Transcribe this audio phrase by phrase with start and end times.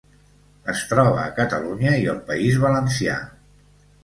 [0.71, 3.21] Es troba a Catalunya i el País Valencià.